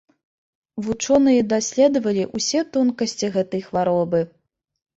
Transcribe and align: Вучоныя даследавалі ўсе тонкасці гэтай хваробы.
Вучоныя 0.85 1.41
даследавалі 1.53 2.23
ўсе 2.37 2.65
тонкасці 2.73 3.33
гэтай 3.39 3.61
хваробы. 3.69 4.27